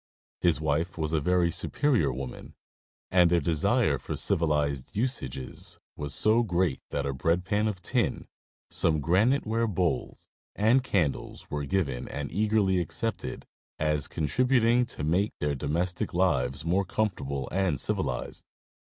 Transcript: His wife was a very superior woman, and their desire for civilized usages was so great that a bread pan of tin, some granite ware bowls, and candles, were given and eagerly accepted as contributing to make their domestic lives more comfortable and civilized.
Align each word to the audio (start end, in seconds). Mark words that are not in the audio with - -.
His 0.39 0.59
wife 0.59 0.97
was 0.97 1.13
a 1.13 1.21
very 1.21 1.51
superior 1.51 2.11
woman, 2.11 2.55
and 3.11 3.29
their 3.29 3.39
desire 3.39 3.99
for 3.99 4.15
civilized 4.15 4.95
usages 4.95 5.77
was 5.95 6.15
so 6.15 6.41
great 6.41 6.79
that 6.89 7.05
a 7.05 7.13
bread 7.13 7.45
pan 7.45 7.67
of 7.67 7.83
tin, 7.83 8.25
some 8.71 8.99
granite 8.99 9.45
ware 9.45 9.67
bowls, 9.67 10.27
and 10.55 10.83
candles, 10.83 11.51
were 11.51 11.65
given 11.65 12.07
and 12.07 12.31
eagerly 12.33 12.79
accepted 12.81 13.45
as 13.77 14.07
contributing 14.07 14.87
to 14.87 15.03
make 15.03 15.33
their 15.37 15.53
domestic 15.53 16.15
lives 16.15 16.65
more 16.65 16.83
comfortable 16.83 17.47
and 17.51 17.79
civilized. 17.79 18.43